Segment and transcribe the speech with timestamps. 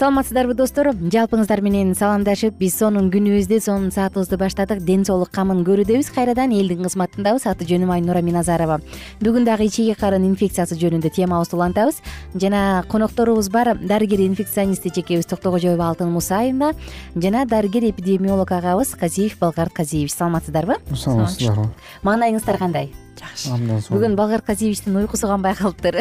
[0.00, 0.88] саламатсыздарбы достор?
[1.12, 4.78] Жалпыңыздар менен саламдашып биз сонун күнүбүздү сонун саатыбызды баштадык.
[4.86, 8.78] Ден соолук камын көрүүдөбүз кайрадан элдин кызматындабыз аты жөнүм айнура миназарова.
[9.20, 12.00] Бүгүн дагы ичеги карын инфекциясы жөнүндө темабызды улантабыз
[12.32, 16.72] жана конокторубуз бар дарыгер инфекционист эжекебиз токтогожоева алтын мусаевна
[17.14, 20.16] жана дарыгер эпидемиолог агабыз казиев балгарт казиевич.
[20.16, 20.80] Саламатсыздарбы?
[20.96, 21.68] Саламатсыздарбы.
[22.08, 22.88] Маанайыңыздар кандай
[23.20, 23.52] жакшы.
[23.52, 26.00] Абдан сонун бүгүн балгарт казиевичтин уйкусу канбай калыптыр?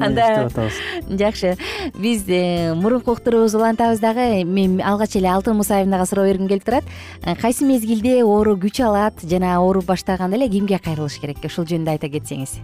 [0.00, 0.80] Анда атабыз?
[1.08, 1.54] Жакшы.
[1.94, 4.44] Биз э, мурунку уктуруубузду улантабыз дагы.
[4.44, 6.84] Мен алгач эле алтын мусаевнага суроо бергим келип турат.
[7.22, 11.96] Э, кайсы мезгилде оору күч алат жана ооруп баштаганда эле кимге кайрылыш керек ушул жөнүндө
[11.96, 12.58] айта кетсеңиз.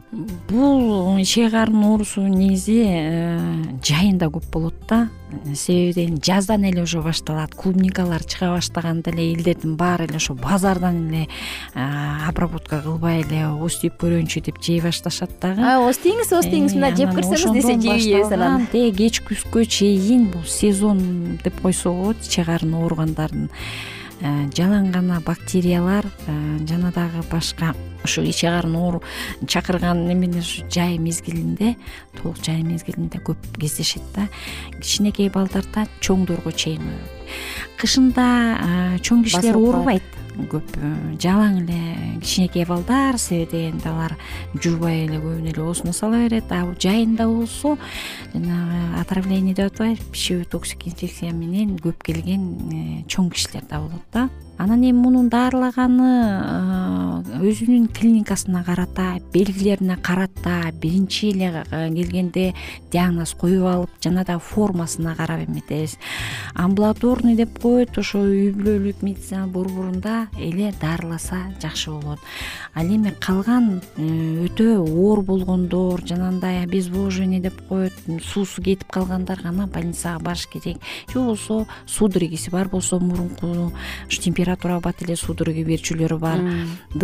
[0.50, 3.38] Бул ичек карын оорусу негизи э,
[3.82, 5.06] жайында көп болот да
[5.54, 11.28] себеби жаздан эле уже башталат клубникалар чыга баштаганда эле элдердин баары эле ошо базардан эле
[12.28, 15.62] обработка кылбай эле ооз тийип көрөйүнчү деп жей башташат дагы.
[15.62, 21.60] Ооз тийиңиз ооз тийиңиз мына жеп көрсөңүз десе анан кеч күзгө чейин бул сезон деп
[21.62, 26.34] койсо болот ичек карын ооругандардын э, жалаң гана бактериялар э,
[26.69, 27.72] жана дагы башка
[28.05, 29.03] ушу ичек карын оору
[29.47, 31.75] чакырган эмелер ушу жай мезгилинде
[32.21, 34.28] толук жай мезгилинде көп кездешет да.
[34.78, 36.87] Кичинекей балдарда чоңдорго чейин
[37.81, 38.28] кышында
[38.62, 40.22] э, чоң кишилер оорубайт
[40.53, 40.76] көп
[41.22, 44.16] жалаң эле кичинекей балдар себеби дегенде алар
[44.54, 46.50] жуубай эле көбүнө эле оозуна сала берет.
[46.50, 47.76] А жайында болсо
[48.34, 54.06] жанагы отравление деп атпайбы пищевой токсик инфекция менен көп келген э, чоң кишилер да болот
[54.12, 54.28] да.
[54.59, 56.10] Анан эми мунун даарылаганы
[56.43, 62.53] э, өзүнүн клиникасына карата белгилерине карата биринчи эле келгенде
[62.93, 65.99] диагноз коюп алып жана дагы формасына карап эметебиз
[66.55, 72.21] амбулаторный деп коет ошо үй бүлөлүк медицина борборунда эле даарыласа жакшы болот.
[72.75, 79.66] Ал эми калган э, өтө оор болгондор жанагындай обезвоживание деп коет суусу кетип калгандар гана
[79.66, 80.78] больницага барыш керек.
[81.12, 83.72] Же болбосо судорогиси бар болсо мурунку
[84.09, 86.41] ушу температура бат эле судорога берчүлөрү бар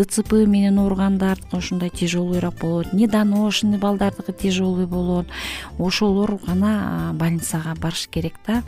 [0.09, 2.93] дцп менен ооругандардыкы ушундай тяжелыйраак болот.
[2.93, 5.27] Недоношенный балдардыкы тяжелый болот.
[5.79, 8.63] Ошолор гана больницага барыш керек да.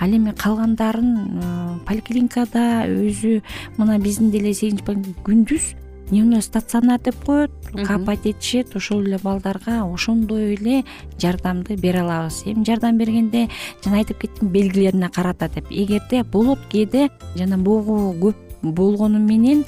[0.00, 3.42] Ал эми калгандарын поликлиникада өзү
[3.76, 4.82] мына биздин деле сегизинчи
[5.24, 5.74] күндүз
[6.08, 7.50] дневной стационар деп коет.
[7.86, 10.84] Капать этишет ошол эле балдарга ошондой эле
[11.20, 12.42] жардамды бере алабыз.
[12.46, 13.48] Эми жардам бергенде
[13.84, 15.66] жана айтып кеттим белгилерине карата деп.
[15.70, 19.64] Эгерде болот кээде жана могу көп болгону менен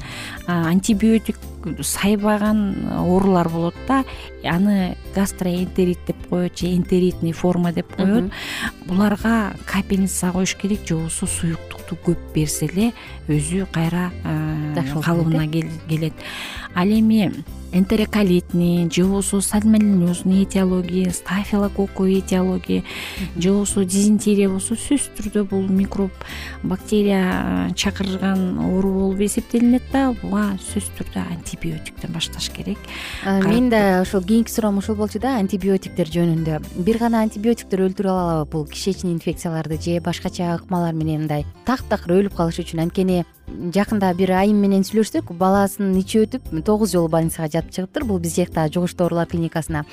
[0.46, 1.38] антибиотик
[1.80, 4.04] сайбаган оорулар болот да.
[4.44, 8.32] Аны гастроэнтерит деп коет же энтеритный форма деп коет.
[8.86, 12.92] Буларга капельница коюш керек же болбосо суюктукту көп берсе эле
[13.28, 14.10] өзү кайра
[15.04, 16.14] калыбына келет.
[16.74, 17.32] Ал эми
[17.72, 22.84] энтероколитный же болбосо сальмонеллезный этиология стафилококку этиология
[23.36, 26.10] же болбосо дизентерия болсо сөзсүз түрдө бул микроб
[26.62, 32.78] бактерия чакырган оору болуп эсептелинет да буга сөзсүз түрдө антибиотиктен башташ керек.
[33.24, 36.60] Менин да ошол кийинки суроом ушул болчу да антибиотиктер жөнүндө.
[36.84, 42.20] Бир гана антибиотиктер өлтүрө алабы бул кишечный инфекцияларды же башкача ыкмалар менен мындай так такыр
[42.20, 42.82] өлүп калыш үчүн.
[42.86, 43.24] Анткени
[43.74, 48.06] жакында бир айым менен сүйлөшсөк баласын ичип өтүп тогуз жолу больницага жатып чыгыптыр.
[48.08, 49.84] Бул биз жактагы жугуштуу оорулар клиникасына.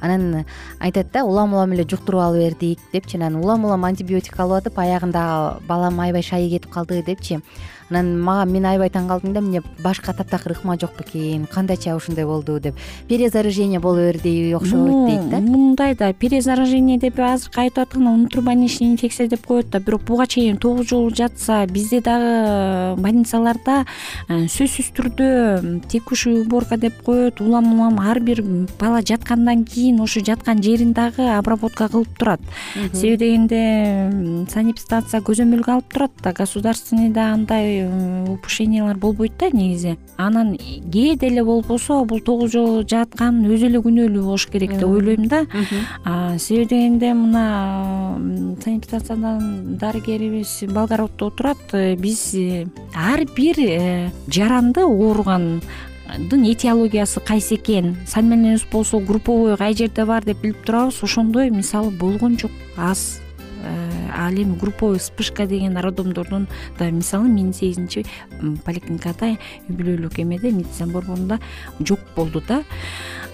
[0.00, 0.44] Анан
[0.78, 3.16] айтат да улам улам эле жуктуруп ала бердик депчи.
[3.16, 7.40] Анан улам улам антибиотик алып атып аягында балам аябай шайы кетип калды депчи
[7.90, 12.24] анан мага мен аябай таң калдым да эмне башка таптакыр ыкма жок бекен кандайча ушундай
[12.24, 12.76] болду деп.
[13.08, 15.40] Перезаражение боло берди окшойт дейт да.
[15.40, 20.56] мындай да перезаражение деп азыркы айтып аткан внутрибольничный инфекция деп коет да бирок буга чейин
[20.56, 23.84] тогуз жолу жатса бизде дагы больницаларда
[24.28, 28.42] э, сөзсүз түрдө текущий уборка деп коет улам улам ар бир
[28.78, 32.40] бала жаткандан кийин ошо жаткан жерин дагы обработка кылып турат.
[32.92, 37.79] Себеби дегенде санэпидстанция көзөмөлгө алып турат да государственныйда андай
[38.28, 39.96] упущениялар болбойт да негизи.
[40.16, 45.28] Анан кээде эле болбосо бул тогуз жолу жаткан өзү эле күнөөлүү болуш керек деп ойлойм
[45.28, 45.46] да.
[46.38, 48.16] Себеби дегенде мына
[48.64, 55.60] санэпидстанциядан дарыгерибиз болгороддо отурат э, биз э, ар бир э, жаранды ооругандын
[56.44, 57.96] этиологиясы кайсы экен?
[58.06, 63.20] Сальмонеллез болсо групповой кай жерде бар деп билип турабыз ошондой мисалы болгон жок аз
[64.10, 66.48] ал эми групповой вспышка деген роддомдордун
[66.78, 68.06] да мисалы менин сегизинчи
[68.64, 71.40] поликлиникада үй бүлөлүк эмеде медицина борборунда
[71.80, 72.62] жок болду да.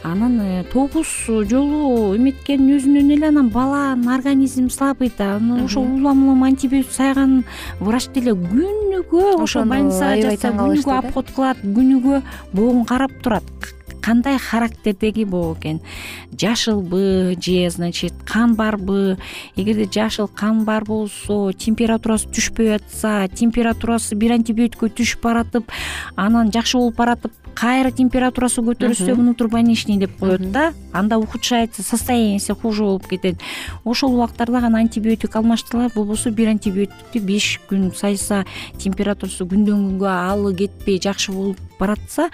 [0.02, 5.36] Анан э, тогуз жолу эметкендин өзүнөн эле анан баланын организми слабый да.
[5.36, 7.44] Анан ошол улам улам антибиотик сайган
[7.80, 13.42] врач деле күнүгө ошо больницага жатса күнүгө обход кылат күнүгө боогун карап турат
[14.06, 15.80] кандай характердеги боо экен?
[16.40, 19.18] Жашылбы же значит кан барбы
[19.56, 25.74] эгерде жашыл кан бар болсо температурасы түшпөй атса температурасы бир антибиотикке түшүп баратып
[26.14, 32.84] анан жакшы болуп баратып кайра температурасы көтөрүлсө внутрибольничный деп коет да анда ухудшается состоянияси хуже
[32.84, 33.40] болуп кетет.
[33.84, 38.44] Ошол убактарда гана антибиотик алмаштырылат болбосо бир антибиотикти беш күн сайса
[38.78, 42.30] температурасы күндөн күнгө алы кетпей жакшы болуп баратса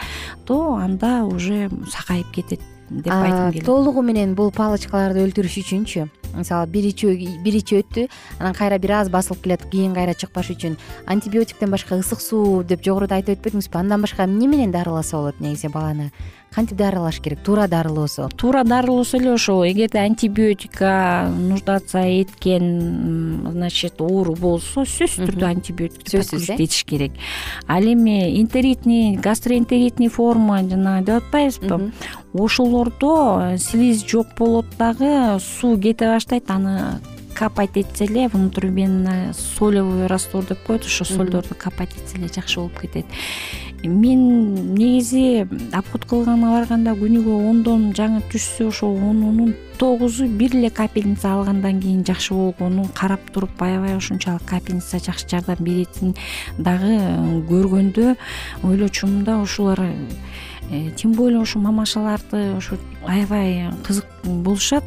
[0.47, 2.61] то анда уже сакайып кетет
[2.91, 3.67] деп айткым келет.
[3.67, 6.89] толугу менен бул палочкаларды өлтүрүш үчүнчү мисалы бир
[7.45, 8.09] бир ичип өттү
[8.39, 10.77] анан кайра бир аз басылып келатып кийин кайра чыкпаш үчүн
[11.07, 15.69] антибиотиктен башка ысык суу деп жогоруда айтып өтпөдүңүзбү андан башка эмне менен дарыласа болот негизи
[15.69, 16.13] баланы?
[16.53, 17.41] Кантип дарылаш керек?
[17.41, 18.29] Туура дарылоосо?
[18.37, 26.51] Туура дарылоосо эле ошол эгерде антибиотикка нуждаться эткен значит оору болсо сөзсүз түрдө антибиотик сөзсүз
[26.59, 27.17] этиш керек.
[27.67, 31.93] Ал эми энтеритный гастроэнтеритный форма жанагы деп атпайбызбы
[32.35, 37.01] ошолордо слизь жок болот дагы суу кете баштайт аны
[37.35, 42.79] капать этсе эле внутривенный солевый раствор деп коет ошо солдорду капать этсе эле жакшы болуп
[42.79, 43.07] кетет.
[43.83, 51.33] Мен негизи обход кылгага барганда күнүгө ондон жаңы түшсө ошо онунун тогузу бир эле капельница
[51.33, 56.15] алгандан кийин жакшы болгонун карап туруп аябай ушунчалык капельница жакшы жардам беретин
[56.59, 57.01] дагы
[57.51, 58.15] көргөндө
[58.63, 59.81] ойлочумун да ушулар
[60.71, 62.79] э, тем более ошо мамашаларды ошо
[63.09, 64.85] аябай кызык болушат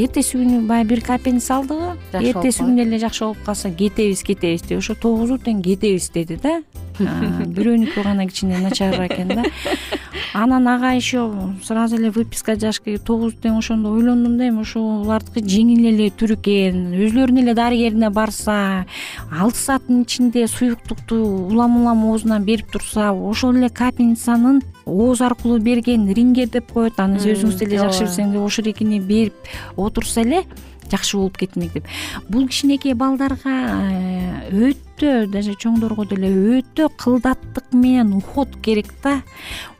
[0.00, 4.80] эртеси күнү баягы бир капельница алдыгы эртеси күнү эле жакшы болуп калса кетебиз кетебиз деп
[4.80, 6.60] ошо тогузу тең кетебиз деди да.
[7.00, 9.44] Бирөөнүкү гана кичине начарыраак экен да
[10.32, 11.32] анан ага еще
[11.64, 16.36] сразу эле выписка жазыш керек тогузу тең ошондо ойлондум да эми ошолардыкы жеңил эле түр
[16.36, 18.86] экен өзүлөрүнүн эле дарыгерине барса
[19.30, 21.18] алты сааттын ичинде суюктукту
[21.50, 27.18] улам улам оозунан берип турса ошол эле капельницанын ооз аркылуу берген рингер деп коет аны
[27.18, 29.34] өзүңүз деле жакшы билсеңиз ошорикини берип
[29.76, 30.44] отурса эле
[30.90, 31.88] жакшы болуп кетмек деп.
[32.28, 33.56] Бул кичинекей балдарга
[33.90, 39.20] э, өтө даже чоңдорго деле өтө кылдаттык менен уход керек да.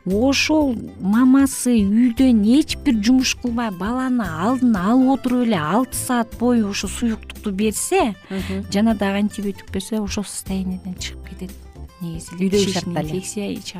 [0.05, 6.71] Ошол мамасы үйдөн эч бир жумуш кылбай баланы алдын алып отуруп эле алты саат бою
[6.71, 8.15] ошо суюктукту берсе
[8.73, 11.51] жана дагы антибиотик берсе ошол состоянияден чыгып кетет
[12.01, 12.33] негизи.
[12.39, 13.77] Үйдөгү шартта эле инфекция ичи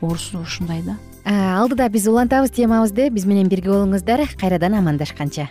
[0.00, 0.96] оорусу ушундай да.
[1.24, 3.10] Алдыда биз улантабыз темабызды.
[3.10, 4.28] Биз менен бирге болуңуздар.
[4.38, 5.50] Кайрадан амандашканча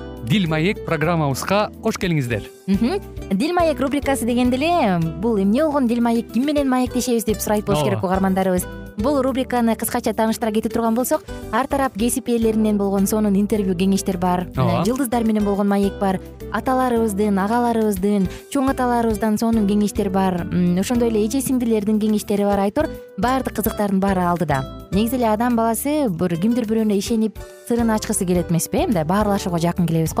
[0.31, 2.45] дил маек программабызга кош келиңиздер.
[2.67, 6.31] Дил маек рубрикасы дегенде эле бул эмне болгон дил маек?
[6.31, 8.63] Ким менен маектешебиз деп сурайт болуш керек угармандарыбыз.
[8.97, 14.17] Бул рубриканы кыскача тааныштыра кете турган болсок ар тарап кесип ээлеринен болгон сонун интервью кеңештер
[14.17, 14.85] бар ооба.
[14.85, 16.19] жылдыздар менен болгон маек бар
[16.53, 20.45] аталарыбыздын агаларыбыздын чоң аталарыбыздан сонун кеңештер бар
[20.79, 24.61] ошондой эле эже сиңдилердин кеңештери бар айтор баардык кызыктардын баары алдыда.
[24.91, 29.57] Негизи эле адам баласы бир кимдир бирөөнө ишенип сырын ачкысы келет эмеспи э мындай баарлашууга
[29.57, 30.20] жакын келебиз го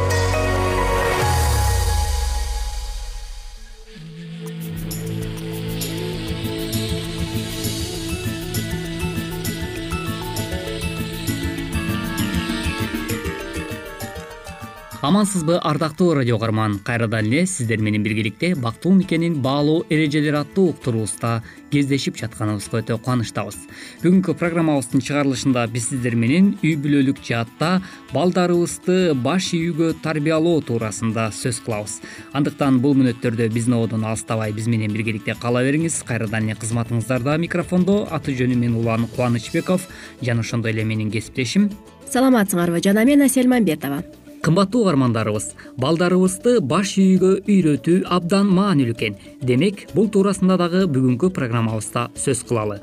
[15.11, 21.43] амансызбы ардактуу радио каарман кайрадан эле сиздер менен биргеликте бактылуу никенин баалоо эрежелери аттуу уктуруубузда
[21.69, 23.57] кездешип жатканыбызга өтө кубанычтабыз.
[24.05, 27.81] Бүгүнкү программабыздын чыгарылышында биз сиздер менен үй бүлөлүк жаатта
[28.13, 31.97] балдарыбызды баш ийүүгө тарбиялоо туурасында сөз кылабыз.
[32.31, 36.05] Андыктан бул мүнөттөрдө биздин ободон алыстабай биз менен биргеликте кала бериңиз.
[36.07, 38.05] Кайрадан эле кызматыңыздарда микрофондо.
[38.07, 39.89] Аты жөнүм мен улан кубанычбеков.
[40.21, 41.67] Жана ошондой эле менин кесиптешим.
[42.07, 44.03] Саламатсыңарбы жана мен асель мамбетова
[44.41, 45.51] кымбаттуу угармандарыбыз.
[45.77, 49.17] Балдарыбызды баш ийүүгө үйрөтүү абдан маанилүү экен.
[49.41, 52.79] Демек бул туурасында дагы бүгүнкү программабызда сөз кылалы.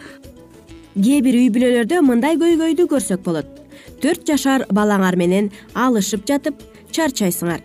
[0.94, 3.50] Кээ бир үй бүлөлөрдө мындай көйгөйдү көрсөк болот.
[4.02, 6.62] Төрт жашар балаңар менен алышып жатып
[6.94, 7.60] чарчайсыңар.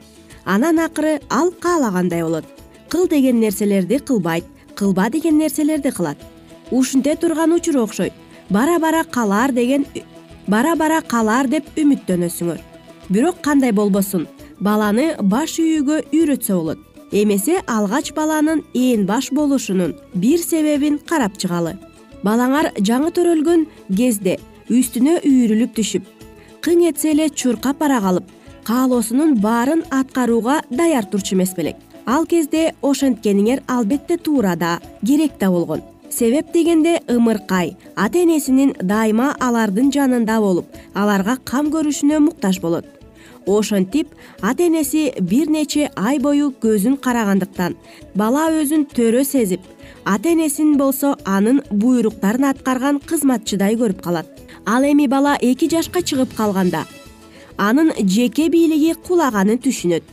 [0.45, 2.45] Анан акыры ал каалагандай болот.
[2.89, 4.45] Кыл деген нерселерди кылбайт
[4.75, 6.17] кылба деген нерселерди кылат.
[6.71, 8.13] Ушинте турган учур окшойт.
[8.49, 9.85] Бара бара калаар деген
[10.47, 12.72] бара бара калаар деп үмүттөнөсүңөр
[13.13, 14.27] бирок кандай болбосун?
[14.59, 16.79] Баланы баш үйүүгө үйрөтсө болот.
[17.11, 21.75] Эмесе алгач баланын ээн баш болушунун бир себебин карап чыгалы.
[22.25, 23.67] Балаңар жаңы төрөлгөн
[23.97, 24.39] кезде
[24.69, 26.09] үстүнө үйрүлүп түшүп
[26.63, 28.31] кың этсе эле чуркап бара калып
[28.65, 31.75] каалоосунун баарын аткарууга даяр турчу эмес белек.
[32.05, 35.83] Ал кезде ошенткениңер албетте туура да керек да болгон.
[36.09, 40.65] Себеп дегенде ымыркай ата энесинин дайыма алардын жанында болуп
[40.95, 42.85] аларга кам көрүшүнө муктаж болот
[43.45, 44.07] ошентип
[44.41, 47.75] ата энеси бир нече ай бою көзүн карагандыктан
[48.15, 49.61] бала өзүн төрө сезип
[50.05, 54.27] ата энесин болсо анын буйруктарын аткарган кызматчыдай көрүп калат.
[54.65, 56.85] Ал эми бала эки жашка чыгып калганда
[57.57, 60.03] анын жеке бийлиги кулаганын түшүнөт.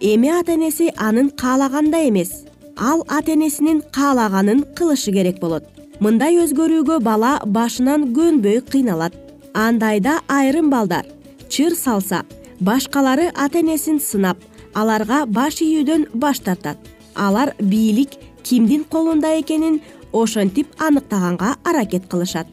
[0.00, 2.44] Эми ата энеси анын каалагандай эмес
[2.76, 5.64] ал ата энесинин каалаганын кылышы керек болот.
[6.00, 9.14] Мындай өзгөрүүгө бала башынан көнбөй кыйналат.
[9.54, 11.06] Андайда айрым балдар
[11.48, 12.22] чыр салса
[12.60, 14.38] башкалары ата энесин сынап
[14.74, 16.78] аларга баш ийүүдөн баш тартат.
[17.14, 18.10] Алар бийлик
[18.42, 19.80] кимдин колунда экенин
[20.12, 22.46] ошентип аныктаганга аракет кылышат.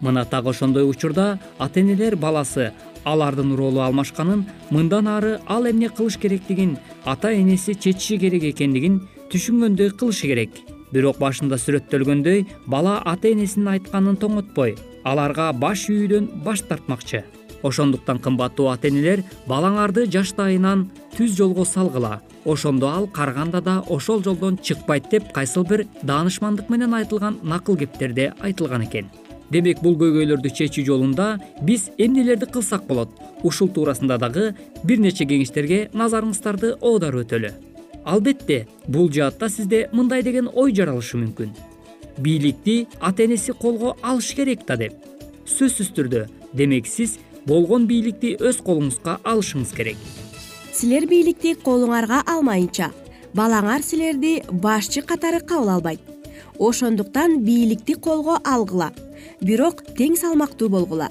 [0.00, 2.72] Мына так ошондой учурда ата энелер баласы
[3.04, 9.90] алардын ролу алмашканын мындан ары ал эмне кылыш керектигин ата энеси чечиши керек экендигин түшүнгөндөй
[9.90, 10.50] кылышы керек.
[10.92, 17.24] Бирок башында сүрөттөлгөндөй бала ата энесинин айтканын тоңотпой аларга баш ийүүдөн баш тартмакчы
[17.62, 22.20] ошондуктан кымбаттуу ата энелер балаңарды жаштайынан түз жолго салгыла.
[22.44, 28.32] Ошондо ал карыганда да ошол жолдон чыкпайт деп кайсыл бир даанышмандык менен айтылган накыл кептерде
[28.40, 29.10] айтылган экен.
[29.50, 33.10] Демек бул көйгөйлөрдү чечүү жолунда биз эмнелерди кылсак болот?
[33.42, 37.50] Ушул туурасында дагы бир нече кеңештерге назарыңыздарды оодарып өтөлү.
[38.04, 41.50] Албетте бул жаатта сизде мындай деген ой жаралышы мүмкүн.
[42.18, 44.94] Бийликти ата энеси колго алыш керек да деп.
[45.46, 49.96] Сөзсүз түрдө демек сиз болгон бийликти өз колуңузга алышыңыз керек.
[50.72, 52.90] Силер бийликти колуңарга алмайынча
[53.36, 56.00] балаңар силерди башчы катары кабыл албайт.
[56.58, 58.90] Ошондуктан бийликти колго алгыла
[59.40, 61.10] бирок тең салмактуу болгула.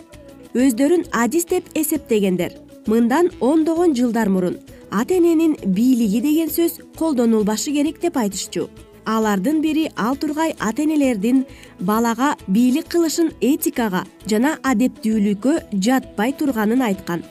[0.53, 2.55] Өздөрүн адис деп эсептегендер
[2.89, 4.57] мындан ондогон жылдар мурун
[4.89, 8.69] ата эненин бийлиги деген сөз колдонулбашы керек деп айтышчу
[9.15, 11.45] алардын бири ал тургай ата энелердин
[11.89, 15.53] балага бийлик кылышын этикага жана адептүүлүккө
[15.85, 17.23] жатпай турганын айткан.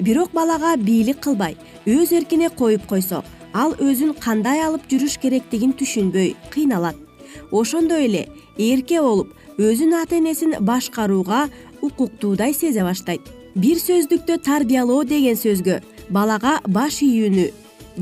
[0.00, 3.22] Бирок балага бийлик кылбай өз эркине коюп койсо
[3.52, 6.96] ал өзүн кандай алып жүрүш керектигин түшүнбөй кыйналат.
[7.50, 8.26] Ошондой эле
[8.58, 11.48] эрке болуп өзүн ата энесин башкарууга
[11.80, 13.22] укуктуудай сезе баштайт.
[13.54, 17.48] Бир сөздүктө тарбиялоо деген сөзгө балага баш ийүүнү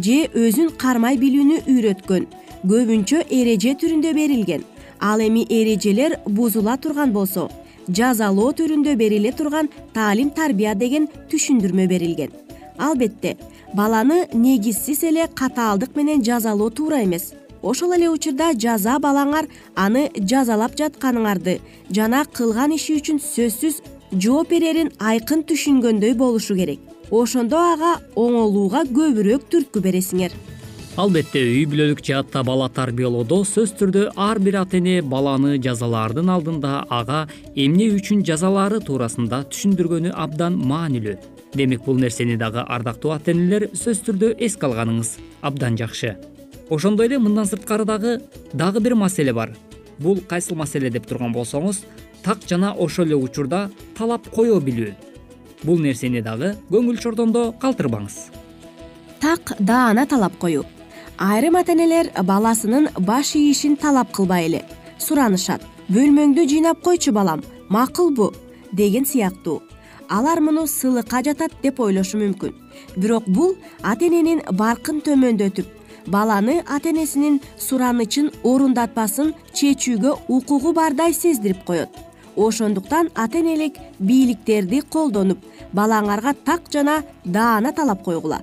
[0.05, 2.27] же өзүн кармай билүүнү үйрөткөн
[2.65, 4.65] көбүнчө эреже түрүндө берилген.
[5.01, 7.49] Ал эми эрежелер бузула турган болсо
[7.89, 12.31] жазалоо түрүндө бериле турган таалим тарбия деген түшүндүрмө берилген.
[12.79, 13.37] Албетте
[13.75, 17.33] баланы негизсиз эле катаалдык менен жазалоо туура эмес.
[17.63, 21.59] Ошол эле учурда жаза балаңар аны жазалап жатканыңарды
[21.91, 23.83] жана кылган иши үчүн сөзсүз
[24.13, 26.81] жооп берерин айкын түшүнгөндөй болушу керек.
[27.11, 30.33] Ошондо ага оңолууга көбүрөөк түрткү бересиңер
[31.01, 36.73] албетте үй бүлөлүк жаатта бала тарбиялоодо сөзсүз түрдө ар бир ата эне баланы жазалаардын алдында
[36.93, 37.21] ага
[37.55, 41.15] эмне үчүн жазалаары туурасында түшүндүргөнү абдан маанилүү.
[41.57, 46.19] Демек бул нерсени дагы ардактуу ата энелер сөзсүз түрдө эске алганыңыз абдан жакшы.
[46.69, 48.19] Ошондой эле мындан сырткары дагы
[48.53, 49.55] дагы бир маселе бар.
[49.99, 51.85] Бул кайсыл маселе деп турган болсоңуз
[52.25, 54.93] так жана ошол эле учурда талап кое билүү.
[55.63, 58.19] Бул нерсени дагы көңүл чордондо калтырбаңыз.
[59.21, 60.67] Так даана талап коюу
[61.21, 64.61] айрым ата энелер баласынын баш ийишин талап кылбай эле.
[64.99, 65.61] Суранышат.
[65.93, 67.43] Бөлмөңдү жыйнап койчу балам.
[67.69, 68.33] Макулбу
[68.73, 69.63] деген сыяктуу.
[70.09, 72.55] Алар муну сыйлыкка жатат деп ойлошу мүмкүн.
[72.97, 75.67] Бирок бул ата эненин баркын төмөндөтүп
[76.07, 81.91] баланы ата энесинин суранычын орундатпасын чечүүгө укугу бардай сездирип коет.
[82.37, 88.41] Ошондуктан ата энелик бийликтерди колдонуп балаңарга так жана даана талап койгула.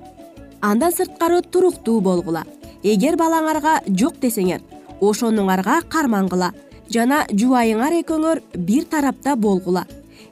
[0.60, 2.44] Андан сырткары туруктуу болгула
[2.82, 4.60] эгер балаңарга жок десеңер
[5.02, 6.52] ошонуңарга кармангыла
[6.94, 9.84] жана жубайыңар экөөңөр бир тарапта болгула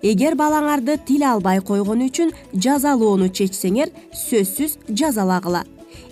[0.03, 5.65] эгер балаңарды тил албай койгону үчүн жазалоону чечсеңер сөзсүз жазалагыла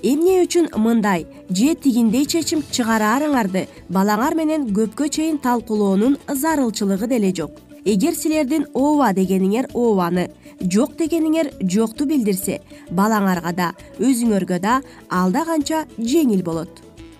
[0.02, 7.62] эмне үчүн мындай же тигиндей чечим чыгараарыңарды балаңар менен көпкө чейин талкуулоонун зарылчылыгы деле жок
[7.84, 10.30] эгер силердин ооба дегениңер ообаны
[10.72, 13.68] жок дегениңер жокту билдирсе балаңарга да
[14.00, 16.70] өзүңөргө да ал да канча жеңил болот.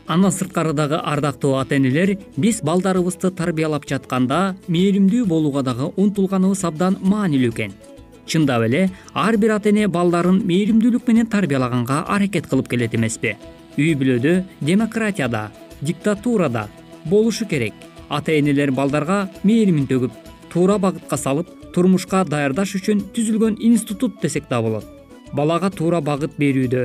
[0.07, 6.99] Андан сырткары дагы ардактуу ата энелер биз балдарыбызды тарбиялап жатканда мээримдүү болууга дагы умтулганыбыз абдан
[7.01, 7.73] маанилүү экен.
[8.27, 13.37] Чындап эле ар бир ата эне балдарын мээримдүүлүк менен тарбиялаганга аракет кылып келет эмеспи.
[13.77, 15.51] Үй бүлөдө демократияда
[15.81, 16.69] диктатурада
[17.05, 17.75] болушу керек.
[18.09, 20.24] Ата энелер балдарга мээримин төгүп
[20.55, 24.87] туура багытка салып турмушка даярдаш үчүн түзүлгөн институт десек да болот.
[25.35, 26.85] Балага туура багыт берүүдө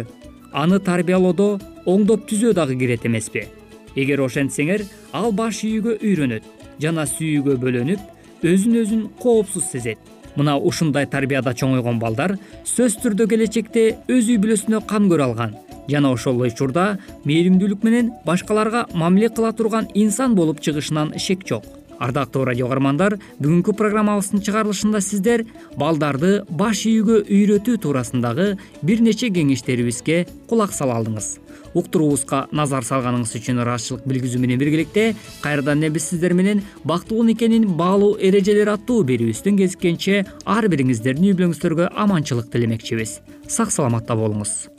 [0.58, 3.46] аны тарбиялоодо оңдоп түзөө дагы кирет эмеспи.
[3.96, 6.50] Эгер ошентсеңер ал баш ийүүгө үйрөнөт
[6.82, 10.00] жана сүйүүгө бөлөнүп өзүн өзүн коопсуз сезет.
[10.36, 15.58] Мына ушундай тарбияда чоңойгон балдар сөзсүз түрдө келечекте өз үй бүлөсүнө кам көрө алган
[15.90, 16.86] жана ошол эле учурда
[17.26, 21.66] мээримдүүлүк менен башкаларга мамиле кыла турган инсан болуп чыгышынан шек жок
[22.00, 25.46] ардактуу радио каармандар бүгүнкү программабыздын чыгарылышында сиздер
[25.78, 31.38] балдарды баш ийүүгө үйрөтүү туурасындагы бир нече кеңештерибизге кулак сала алдыңыз.
[31.78, 37.68] Уктуруубузга назар салганыңыз үчүн ыраазычылык билгизүү менен биргеликте кайрадан эле биз сиздер менен бактылуу никенин
[37.78, 43.20] баалуу эрежелери аттуу берүүбүздөн кезишкенче ар бириңиздердин үй бүлөңүздөргө аманчылык тилемекчибиз.
[43.46, 44.79] Сак саламатта болуңуз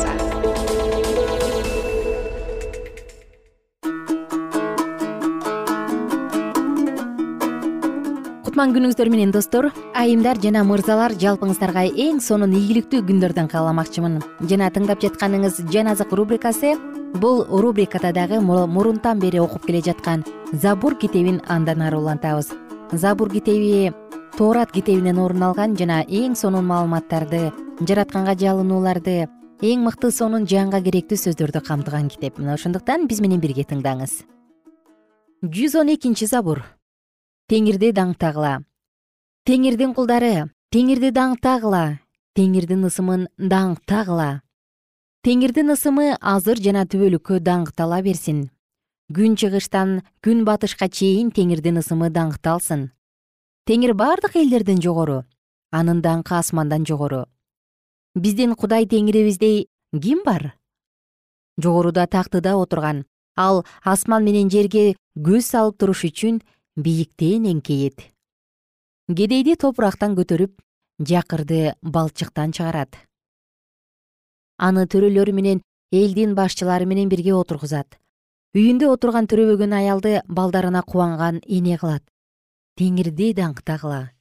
[8.61, 9.71] кутман күнүңүздөр менен достор.
[9.97, 16.75] Айымдар жана мырзалар жалпыңыздарга эң сонун ийгиликтүү күндөрдөн кааламакчымын жана тыңдап жатканыңыз жан азык рубрикасы
[17.17, 20.21] бул рубрикада дагы мурунтан бери окуп келе жаткан
[20.53, 22.51] забур китебин андан ары улантабыз.
[22.91, 23.93] Забур китеби
[24.37, 27.49] тоорат китебинен орун алган жана эң сонун маалыматтарды
[27.81, 29.25] жаратканга жалынууларды
[29.61, 32.37] эң мыкты сонун жанга керектүү сөздөрдү камтыган китеп.
[32.37, 34.21] Мына ошондуктан биз менен бирге тыңдаңыз.
[35.41, 36.61] Жүз он экинчи забур
[37.51, 38.61] теңирди даңктагыла.
[39.43, 40.45] Теңирдин кулдары.
[40.71, 41.99] Теңирди даңктагыла.
[42.39, 44.39] Теңирдин ысымын даңктагыла.
[45.27, 48.45] Теңирдин ысымы азыр жана түбөлүккө даңктала берсин.
[49.11, 52.87] Күн чыгыштан күн батышка чейин теңирдин ысымы даңкталсын.
[53.67, 55.25] Теңир бардык элдерден жогору
[55.71, 57.25] анын даңкы асмандан жогору.
[58.15, 60.53] Биздин кудай теңирибиздей ким бар?
[61.59, 63.05] Жогоруда тактыда отурган.
[63.35, 66.41] Ал асман менен жерге көз салып туруш үчүн
[66.75, 68.05] бийиктен эңкейет.
[69.07, 70.55] Кедейди топурактан көтөрүп
[70.99, 72.95] жакырды балчыктан чыгарат.
[74.57, 77.97] Аны төрөлөр менен элдин башчылары менен бирге отургузат.
[78.55, 82.03] Үйүндө отурган төрөбөгөн аялды балдарына кубанган эне кылат.
[82.79, 84.11] Теңирди даңктагыла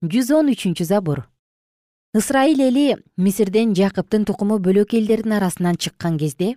[0.00, 1.26] жүз он үчүнчү забур
[2.16, 2.84] ысрайыл эли
[3.20, 6.54] мисирден жакыптын тукуму бөлөк элдердин арасынан чыккан кезде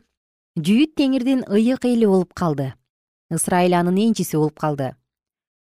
[0.55, 2.69] жүйүт теңирдин ыйык эли болуп калды
[3.31, 4.95] ысрайыл анын энчиси болуп калды.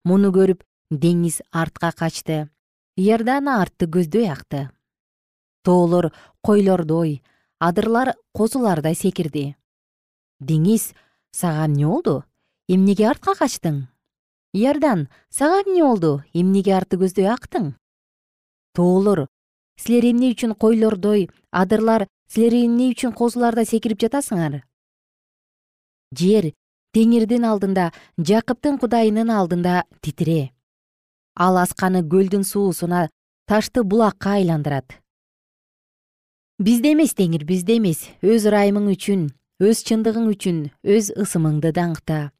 [0.04, 2.48] Муну көрүп деңиз артка качты.
[2.96, 4.70] Иордан артты көздөй акты.
[5.62, 7.22] Тоолор койлордой
[7.58, 9.56] адырлар козулардай секирди.
[10.40, 10.92] Деңиз
[11.32, 12.24] сага эмне болду?
[12.68, 13.86] Эмнеге артка качтың?
[14.52, 16.22] Иордан сага эмне болду?
[16.32, 17.74] Эмнеге артты көздөй актың?
[18.74, 19.26] Тоолор
[19.80, 24.62] силер эмне үчүн койлордой адырлар силер эмне үчүн козулардай секирип жатасыңар?
[26.12, 26.52] Жер
[26.96, 30.52] теңирдин алдында жакыптын кудайынын алдында титире.
[31.36, 33.10] Ал асканы көлдүн суусуна
[33.44, 34.94] ташты булакка айландырат.
[36.58, 38.06] Бизде эмес теңир бизде эмес.
[38.24, 39.28] Өз ырайымың үчүн
[39.60, 40.62] өз чындыгың үчүн
[40.96, 42.30] өз ысымыңды даңкта.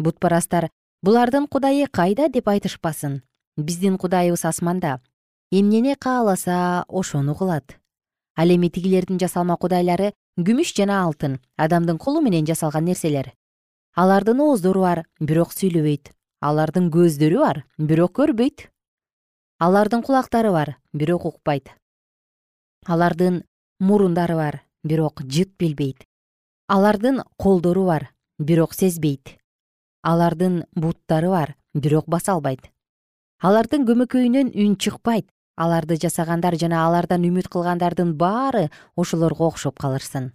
[0.00, 0.70] Бутпарастар
[1.04, 2.30] булардын кудайы кайда?
[2.32, 3.20] деп айтышпасын.
[3.58, 5.02] Биздин кудайыбыз асманда.
[5.52, 7.76] Эмнени кааласа ошону кылат.
[8.34, 13.34] Ал эми тигилердин жасалма кудайлары күмүш жана алтын адамдын колу менен жасалган нерселер
[13.94, 16.10] алардын ооздору бар бирок сүйлөбөйт.
[16.44, 18.68] Алардын көздөрү бар бирок көрбөйт.
[19.58, 21.70] Алардын кулактары бар бирок укпайт.
[22.86, 23.44] Алардын
[23.80, 26.04] мурундары бар бирок жыт билбейт.
[26.68, 29.38] Алардын колдору бар бирок сезбейт.
[30.02, 32.70] Алардын буттары бар бирок баса албайт
[33.44, 35.28] алардын көмөкөйүнөн үн чыкпайт.
[35.54, 40.32] Аларды жасагандар жана алардан үмүт кылгандардын баары ошолорго окшоп калышсын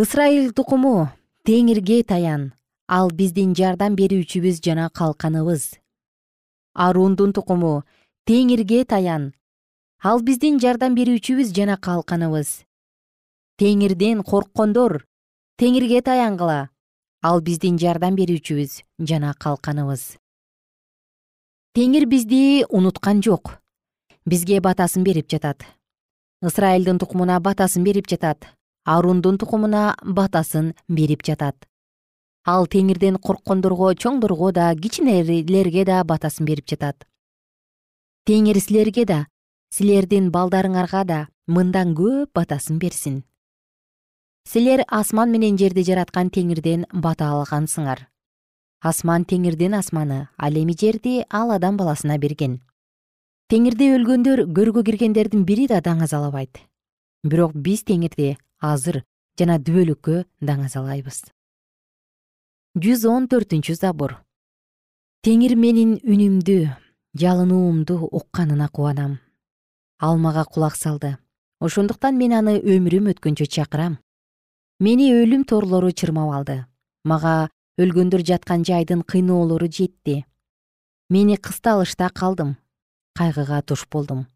[0.00, 1.10] ысрайыл тукуму
[1.48, 2.42] теңирге таян
[2.92, 5.78] ал биздин жардам берүүчүбүз жана калканыбыз.
[6.76, 7.70] Арундун тукуму
[8.28, 9.30] теңирге таян
[10.04, 12.50] ал биздин жардам берүүчүбүз жана калканыбыз.
[13.56, 15.06] Теңирден корккондор
[15.56, 16.58] теңирге таянгыла
[17.24, 20.04] ал биздин жардам берүүчүбүз жана калканыбыз.
[21.72, 23.54] Теңир бизди унуткан жок
[24.26, 25.64] бизге батасын берип жатат.
[26.44, 28.52] Ысрайылдын тукумуна батасын берип жатат
[28.88, 31.66] арундун тукумуна батасын берип жатат.
[32.48, 37.04] Ал теңирден корккондорго чоңдорго да кичинелерге да батасын берип жатат.
[38.24, 39.18] Теңир силерге да
[39.74, 43.24] силердин балдарыңарга да мындан көп батасын берсин.
[44.48, 48.06] Силер асман менен жерди жараткан теңирден бата алгансыңар.
[48.80, 52.62] Асман теңирдин асманы ал эми жерди ал адам баласына берген.
[53.52, 56.62] Теңирде өлгөндөр көргө киргендердин бири да даңазалабайт.
[57.24, 59.02] Бирок биз теңирди азыр
[59.38, 61.22] жана дүбөлүккө даңазалайбыз
[62.78, 64.18] жүз он төртүнчү забур
[65.22, 66.60] теңир менин үнүмдү
[67.18, 69.18] жалынуумду укканына кубанам.
[69.98, 71.18] Ал мага кулак салды.
[71.60, 73.98] Ошондуктан мен аны өмүрүм өткөнчө чакырам.
[74.78, 76.66] Мени өлүм торлору чырмап алды.
[77.04, 80.24] Мага өлгөндөр жаткан жайдын кыйноолору жетти.
[81.10, 82.56] Мени кысталышта калдым.
[83.18, 84.28] Кайгыга туш болдум.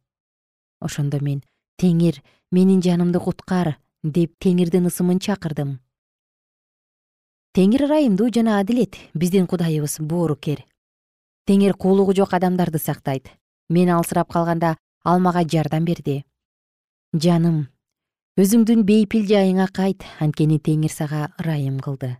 [0.80, 1.44] Ошондо мен
[1.78, 5.78] теңир менин жанымды куткар деп теңирдин ысымын чакырдым.
[7.54, 10.64] Теңир ырайымдуу жана адилет биздин кудайыбыз боорукер
[11.46, 13.30] теңир куулугу жок адамдарды сактайт.
[13.68, 16.24] Мен алсырап калганда ал мага жардам берди
[17.12, 17.68] жаным
[18.40, 22.16] өзүңдүн бейпил жайыңа кайт анткени теңир сага ырайым кылды.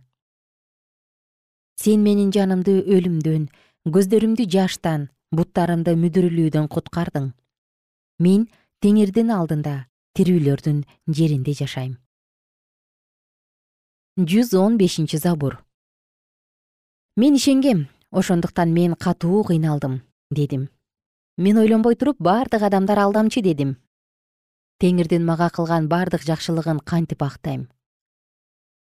[1.75, 3.47] Сен менин жанымды өлүмдөн
[3.85, 7.31] көздөрүмдү жаштан буттарымды мүдүрүлүүдөн куткардың.
[8.19, 8.47] Мен
[8.81, 9.87] теңирдин алдында
[10.17, 11.97] тирүүлөрдүн жеринде жашайм.
[14.17, 15.57] Жүз он бешинчи забур.
[17.17, 20.69] Мен ишенгем ошондуктан мен катуу кыйналдым дедим.
[21.37, 23.77] Мен ойлонбой туруп бардык адамдар алдамчы дедим.
[24.77, 27.69] Теңирдин мага кылган бардык жакшылыгын кантип актайм?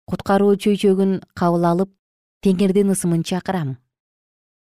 [0.04, 1.96] Куткаруу чөйчөгүн кабыл алып
[2.44, 3.78] теңирдин ысымын чакырам.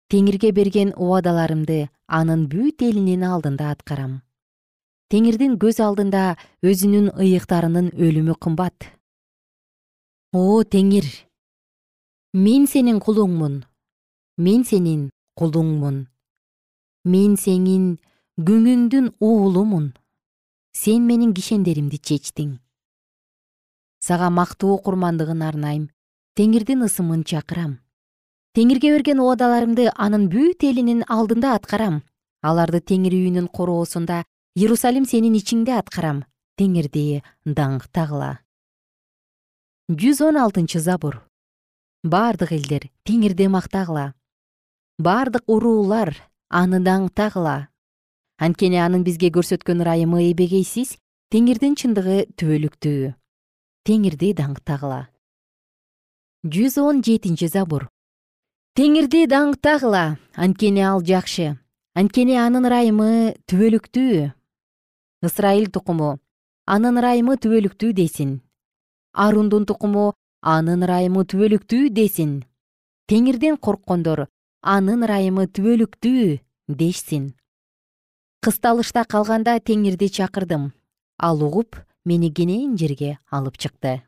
[0.09, 4.19] Теңирге берген убадаларымды анын бүт элинин алдында аткарам
[5.09, 8.85] теңирдин көз алдында өзүнүн ыйыктарынын өлүмү кымбат.
[10.33, 11.07] О теңир
[12.37, 13.63] мен сенин кулуңмун
[14.37, 16.03] мен сенин кулуңмун
[17.09, 17.97] мен сенин
[18.37, 19.89] күңүңдүн уулумун
[20.77, 22.59] сен менин кишендеримди чечтиң.
[23.99, 25.89] Сага мактоо курмандыгын арнайм
[26.37, 27.79] теңирдин ысымын чакырам.
[28.53, 32.03] Теңирге берген убадаларымды анын бүт элинин алдында аткарам.
[32.45, 34.23] Аларды теңир үйүнүн короосунда
[34.57, 36.23] иерусалим сенин ичиңде аткарам
[36.57, 38.39] теңирди даңктагыла
[39.89, 41.19] жүз он алтынчы забур.
[42.03, 44.13] Бардык элдер теңирди мактагыла
[44.97, 46.15] бардык уруулар
[46.49, 47.67] аны даңктагыла
[48.41, 50.95] анткени анын бизге көрсөткөн ырайымы эбегейсиз
[51.29, 53.13] теңирдин чындыгы түбөлүктүү.
[53.85, 55.09] Теңирди даңктагыла
[56.43, 57.85] жүз он жетинчи забур.
[58.73, 61.57] Теңирди даңктагыла анткени ал жакшы.
[61.93, 64.29] Анткени анын ырайымы түбөлүктүү
[65.21, 66.17] ысрайыл тукуму
[66.65, 68.39] анын ырайымы түбөлүктүү десин.
[69.13, 72.43] Арундун тукуму анын ырайымы түбөлүктүү десин.
[73.09, 74.27] Теңирден корккондор
[74.61, 77.33] анын ырайымы түбөлүктүү дешсин.
[78.45, 80.71] Кысталышта калганда теңирди чакырдым.
[81.17, 84.03] Ал угуп мени кенен жерге алып чыкты.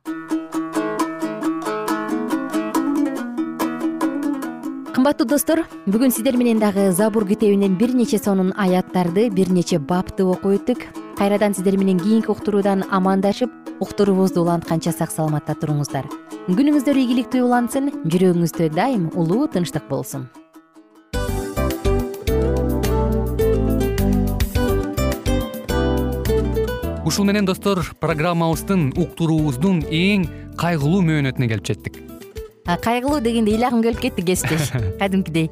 [4.95, 10.24] Кымбаттуу достор бүгүн сиздер менен дагы забур китебинен бир нече сонун аяттарды бир нече бапты
[10.24, 16.07] окуп өттүк кайрадан сиздер менен кийинки уктуруудан амандашып уктуруубузду улантканча сак саламатта туруңуздар.
[16.49, 20.25] Күнүңүздөр ийгиликтүү улансын жүрөгүңүздө дайым улуу тынчтык болсун.
[27.05, 30.25] Ушул менен достор программабыздын уктуруубуздун эң
[30.57, 32.01] кайгылуу мөөнөтүнө келип жеттик.
[32.65, 34.73] Кайгылуу дегенде ыйлагым келип кетти кесиптеш.
[34.99, 35.51] Кадимкидей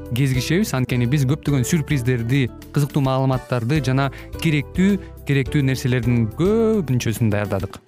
[0.15, 0.73] кезигишебиз.
[0.77, 7.81] Анткени биз көптөгөн сюрприздерди кызыктуу маалыматтарды жана керектүү керектүү нерселердин көпүнчөсүн даярдадык.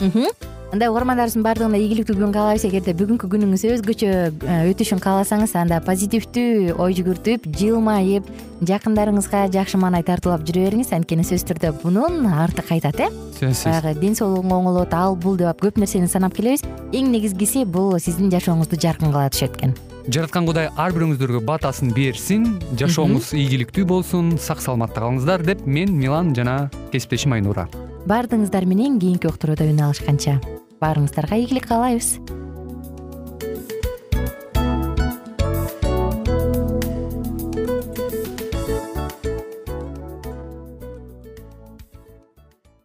[0.73, 2.63] Андай угармандарыбыздын баардыгына ийгиликтүү күн каалайбыз.
[2.65, 8.31] Эгерде бүгүнкү күнүңүз өзгөчө э, өтүшүн кааласаңыз анда позитивдүү ой жүгүртүп жылмайып
[8.65, 10.89] жакындарыңызга жакшы маанай тартуулап жүрө бериңиз.
[10.97, 13.13] Анткени сөзсүз түрдө мунун арты кайтат э?
[13.37, 13.69] Сөзсүз.
[13.69, 16.65] Баягы ден соолугуңа оңолот ал бул деп көп нерсени санап келебиз.
[16.89, 19.77] Эң негизгиси бул сиздин жашооңузду жаркын кыла түшөт экен
[20.11, 22.47] жараткан кудай ар бирөөңүздөргө батасын берсин
[22.79, 27.69] жашооңуз ийгиликтүү болсун сак саламатта калыңыздар деп мен милан жана кесиптешим айнура.
[28.09, 30.39] Баардыгыңыздар менен кийинки уктурууда үн алышканча.
[30.83, 32.17] Баарыңыздарга ийгилик каалайбыз